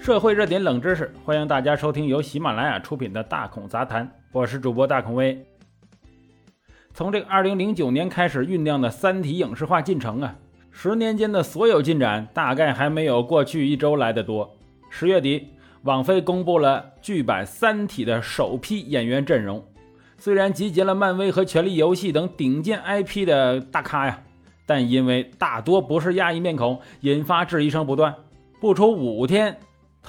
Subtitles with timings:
[0.00, 5.38] 社会热点冷知识，欢迎大家收听由喜马拉雅出品的《大孔杂谈》，我是主播大孔威。
[6.94, 10.34] 从这个二零零九年开始酝酿的《三体》影视化进程啊，
[10.70, 14.50] 十年间的所有进展大概还没有过去一周来的多。
[14.88, 15.48] 十月底，
[15.82, 19.62] 网飞公布了剧版《三体》的首批演员阵容，
[20.16, 24.22] 虽然集结了漫威和《权力游戏》等顶尖 IP 的大咖呀，
[24.64, 28.14] 但因为大多不是亚裔面孔，引发质疑声不断。
[28.58, 29.54] 不出五天。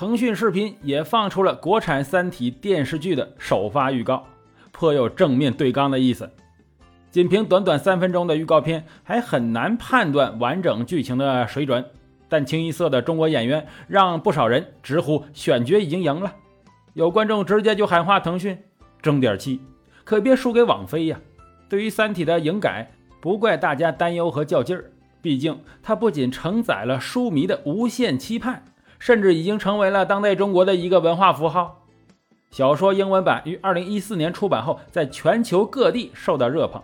[0.02, 4.26] 腾讯视频也放出了国产《三体》电视剧的首发预告，
[4.72, 6.28] 颇有正面对刚的意思。
[7.12, 11.86] 仅凭短短三分钟的预告片，还很难判断完整剧情的水准。
[12.28, 16.34] 但清一色的中国演员，让不少人直呼选角已经赢了。
[16.96, 18.58] 有观众直接就喊话腾讯：
[19.04, 19.62] 争点气，
[20.04, 21.20] 可别输给网飞呀！
[21.70, 24.86] 对于《三体》的影改，不怪大家担忧和较劲儿，
[25.22, 28.64] 毕竟它不仅承载了书迷的无限期盼。
[29.02, 31.84] 甚至已经成为了当代中国的一个文化符号。
[32.52, 36.80] 小说英文版于二零一四年出版后，在全球各地受到热捧。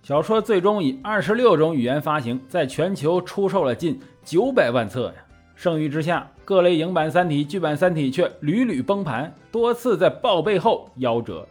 [0.00, 5.14] 小说最终以二十六种语言发行，在全球出售了近九百万册呀。
[5.56, 11.44] 盛誉之下，各类影版《三体》、剧版《三体》却屡屡崩盘，多次在报备后夭折。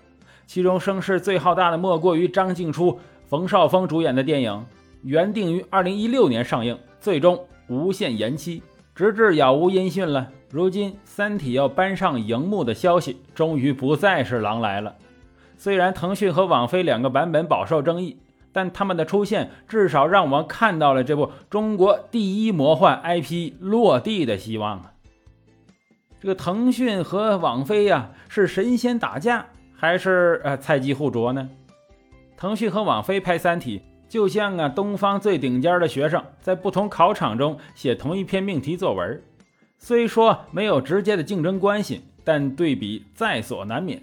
[0.47, 4.65] 其中声势最浩大的，莫过于张静初、冯绍峰主演的电影，
[5.03, 7.37] 原定于二零一六年上映，最终
[7.67, 8.63] 无限延期。
[8.99, 10.29] 直至杳无音讯了。
[10.51, 14.93] 如今，《三体》要搬上荧幕的消息，终于不再是狼来了。
[15.57, 18.17] 虽然腾讯和网飞两个版本饱受争议，
[18.51, 24.91] 但他们的出现至少让我们看到了这部中国第一魔幻 IP 落地的希望啊！
[26.19, 29.45] 这个腾讯和网飞呀，是神仙打架，
[29.77, 31.47] 还是呃菜鸡互啄呢？
[32.35, 33.79] 腾讯和网飞拍《三体》。
[34.09, 39.21] 就像啊，东方最顶尖的学生在不同考场中写同一篇命题作文，
[39.77, 44.01] 虽说没有直接的竞争关系，但对比在所难免。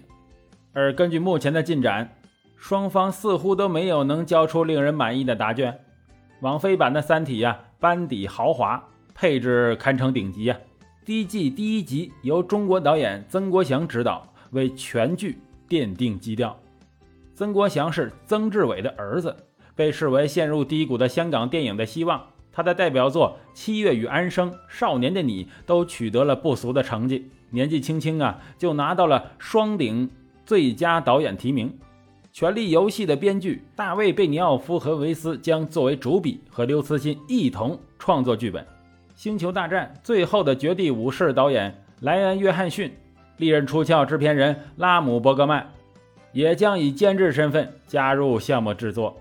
[0.71, 2.09] 而根据目前的进展，
[2.55, 5.77] 双方似乎都没有能交出令人满意的答卷。
[6.39, 8.81] 网飞版的《三体》呀，班底豪华，
[9.13, 10.57] 配置堪称顶级呀。
[11.03, 15.37] 第一季第一集由中国导演曾国祥执导，为全剧
[15.67, 16.57] 奠定基调。
[17.35, 19.35] 曾国祥是曾志伟的儿子。
[19.77, 22.21] 被视为陷入低谷的香港电影的希望，
[22.51, 27.29] 他的代表作《七月与安生》《少年的你》都取得了不俗的成绩。
[27.51, 30.09] 年纪轻轻啊，就拿到了双顶
[30.45, 31.69] 最佳导演提名。
[32.33, 38.63] 《权力游戏》的编剧大卫·贝尼奥夫和维斯将作为主笔，和刘慈欣一同创作剧本。
[39.15, 42.91] 《星球大战：最后的绝地武士》导演莱恩·约翰逊，
[43.37, 45.71] 历任出鞘制片人拉姆·伯格曼，
[46.31, 49.15] 也将以监制身份加入项目制作。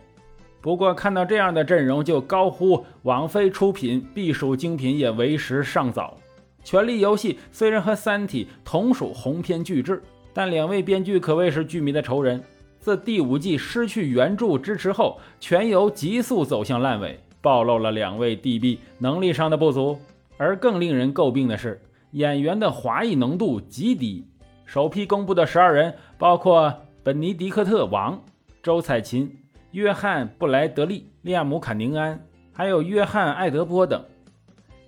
[0.66, 6.18] 不过看到这样的阵容，就高呼网飞出品必属精品也为时尚早。
[6.68, 10.02] 《权力游戏》虽然和《三体》同属鸿篇巨制，
[10.34, 12.42] 但两位编剧可谓是剧迷的仇人。
[12.80, 19.96] 自第五季失去原著支持后，全游急速走向烂尾，暴露了两位 DB 能力上的不足。
[20.36, 24.26] 而更令人诟病的是，演员的华裔浓度极低。
[24.64, 28.20] 首批公布的十二人，包括本尼迪克特·王、
[28.64, 29.32] 周采芹。
[29.72, 32.18] 约翰·布莱德利、利亚姆·坎宁安，
[32.52, 34.02] 还有约翰·艾德波等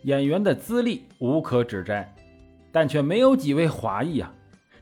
[0.02, 2.14] 演员的资历无可指摘，
[2.72, 4.32] 但却没有几位华裔啊！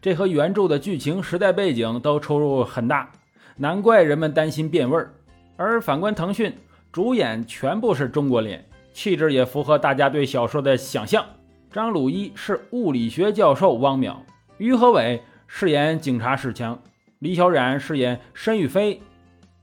[0.01, 3.11] 这和原著的剧情、时代背景都出入很大，
[3.57, 5.13] 难怪人们担心变味儿。
[5.57, 6.53] 而反观腾讯，
[6.93, 11.25] 主演全部是中国脸，气质也符合大家对小说的想象。
[11.73, 14.17] 张鲁一是物理学教授汪淼，
[14.59, 16.79] 于和伟饰演警察史强，
[17.19, 19.01] 李小冉饰演申玉飞。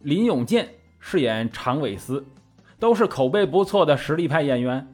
[0.03, 0.68] 林永健
[1.00, 2.25] 饰演常伟思，
[2.78, 4.86] 都是口碑不错的实力派演员。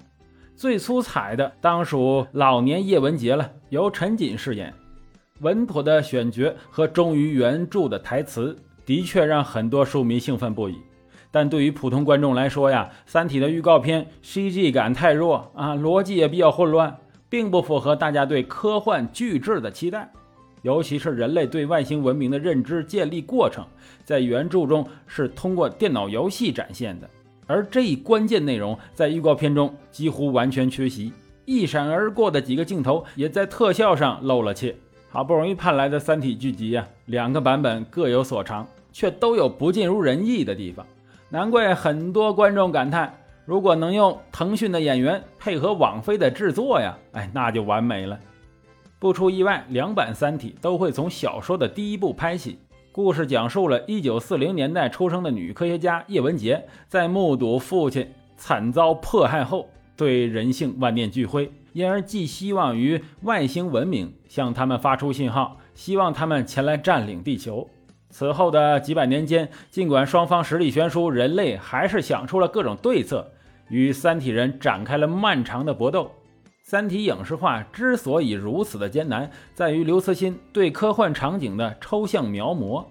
[0.55, 4.71] 最出彩的当属老年叶文洁了，由陈瑾饰演。
[5.39, 8.55] 稳妥的选角和忠于原著的台词，
[8.85, 10.75] 的确让很多书迷兴奋不已。
[11.31, 16.95] 但对于普通观众来说呀，《三体》的预告片 CG 感太弱啊，逻辑也比较混乱，
[17.29, 20.11] 并不符合大家对科幻巨制的期待。
[20.61, 23.65] 尤其是人类对外星文明的认知建立过程，
[24.03, 27.09] 在原著中是通过电脑游戏展现的，
[27.47, 31.13] 而这一关键内容在预告片中几乎完全缺席，
[31.45, 34.75] 一闪而过的几个镜头也在特效上露了怯。
[35.11, 40.85] 好不容易盼来的三体剧集呀，两个版本各有所长，却都有不尽如人意的地方，
[41.29, 43.11] 难怪很多观众感叹：
[43.43, 48.19] 如果能用腾讯的演员配合网飞的制作呀，哎，那就完美了。
[48.99, 52.59] 不出意外，两版《三体》都会从小说的第一部拍起。
[52.91, 58.05] 故事讲述了1940年代出生的女科学家叶文洁，在目睹父亲
[58.35, 67.65] 惨遭迫害后，对人性万念俱灰，因而寄希望于外星文明向他们发出信号，希望他们前来占领地球。
[68.09, 73.31] 此后的几百年间，尽管双方实力悬殊，人类还是想出了各种对策，
[73.69, 76.11] 与三体人展开了漫长的搏斗。
[76.69, 82.85] 三体影视化之所以如此的艰难，在于刘慈欣对科幻场景的抽象描摹，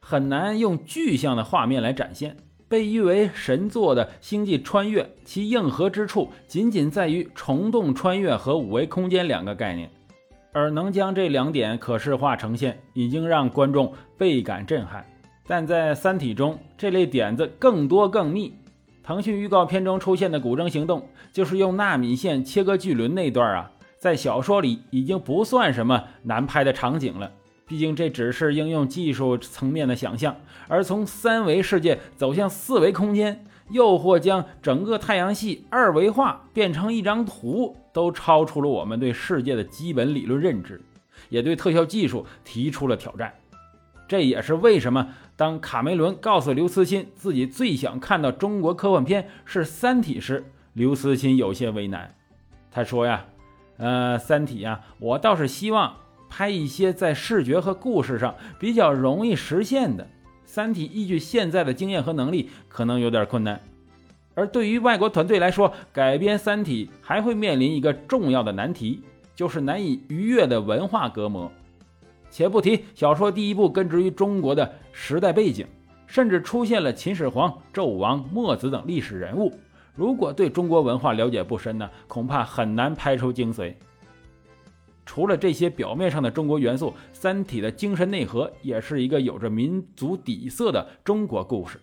[0.00, 2.34] 很难用具象的画面来展现。
[2.70, 9.90] 被誉为神作的《星际穿越》，其硬核之处仅仅在于虫洞穿越和五维空间两个概念，
[10.54, 15.04] 而能将这两点可视化呈现，已经让观众倍感震撼。
[15.46, 18.54] 但在《三体》中，这类点子更多更密。
[19.08, 27.32] 腾讯预告片中出现的古筝行动，就是用纳米线切割巨轮那段啊，在小说里已经不算什么难拍的场景了。
[27.66, 30.36] 毕竟这只是应用技术层面的想象，
[30.68, 40.78] 而从三维世界走向四维空间，又或将整个太阳系二维化变成一张图，都超出了我们对世界的基本理论认知，
[41.30, 43.32] 也对特效技术提出了挑战。
[44.08, 45.08] 这也是为什么。
[45.36, 52.12] 当卡梅伦告诉刘慈欣自己最想看到中国科幻片是《三体》时，刘慈欣有些为难。
[52.72, 53.26] 他说呀
[53.78, 55.94] ：“呃，《三体》呀，我倒是希望
[56.28, 60.04] 拍一些在视觉和故事上比较容易实现的。
[60.44, 63.60] 《三体》依据现在的经验和能力，可能有点困难。
[64.34, 69.02] 而对于外国团队来说，改编《三体》还会面临一个重要的难题，
[69.36, 71.52] 就是难以逾越的文化隔膜。”
[72.30, 75.66] 且不提小说第一部根植于中国的时代背景，
[76.06, 79.52] 甚至出现了秦始皇、纣王、墨子等历史人物。
[79.94, 83.74] 如果对中国文化了解不深呢，恐怕很难拍出精髓。
[85.04, 91.80] 除了这些表面上的中国元素，《三体》的精神内核也是一个有着民族底色的中国故事。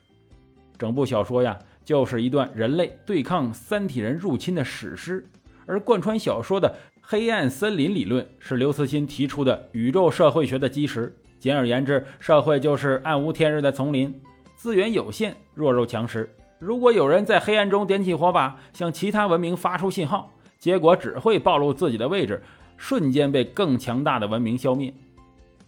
[0.78, 5.28] 整部小说呀，就是一段人类对抗三体人入侵的史诗，
[5.66, 6.76] 而贯穿小说的。
[7.08, 11.16] 黑暗森林理论是刘慈欣提出的宇宙社会学的基石。
[11.40, 14.12] 简而言之，社会就是暗无天日的丛林，
[14.56, 16.28] 资源有限，弱肉强食。
[16.58, 22.42] 如果有人在黑暗中点起火把，向其他文明发出信号，结果只会暴露自己的位置，
[22.76, 24.92] 瞬间被更强大的文明消灭。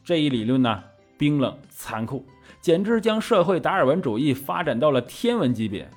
[0.04, 0.84] 这一理论呢，
[1.20, 2.26] 冰冷残酷，
[2.60, 5.88] 简直将社会达尔文主义发展到了天文级别。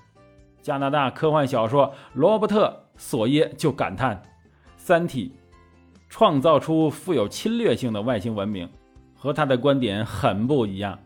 [0.61, 2.67] 加拿大科幻小说罗伯特·
[2.99, 4.23] 索耶就感叹。
[4.91, 5.31] 三体
[6.09, 8.69] 创造出富有侵略性的外星文明，
[9.15, 10.99] 和他的观点很不一样。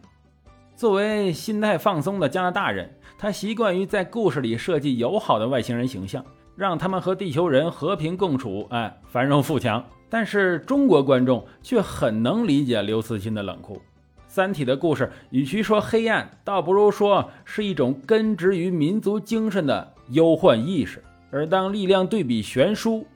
[0.75, 6.25] 作为心态放松的加拿大人，他习惯于在故事里设计友好的外星人形象，
[6.57, 9.85] 让他们和地球人和平共处，哎，繁荣富强。
[10.09, 13.79] 但是中国观众却很能理解刘慈欣的冷酷。
[14.27, 21.05] 三体的故事与其说黑暗，倒不如说是一种根植于民族精神的忧患意识。
[21.31, 23.07] 而当力量对比悬殊。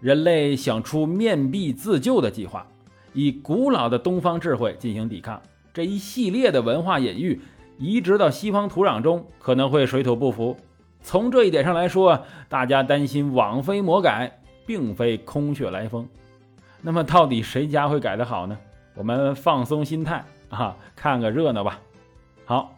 [0.00, 2.66] 人类想出面壁自救的计划，
[3.12, 5.40] 以古老的东方智慧进行抵抗。
[5.72, 7.40] 这一系列的文化隐喻
[7.78, 10.56] 移植到西方土壤中，可能会水土不服。
[11.02, 16.08] 从这一点上来说，大家担心网飞魔改，并非空穴来风。
[16.82, 18.58] 那么，到底谁家会改得好呢？
[18.94, 21.78] 我们放松心态啊，看个热闹吧。
[22.44, 22.76] 好，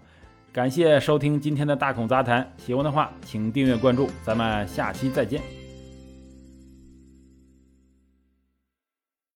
[0.53, 2.53] 感谢收听今天的大孔杂谈。
[2.59, 4.09] 喜欢的话，请订阅关注。
[4.23, 5.62] 咱们下期再见。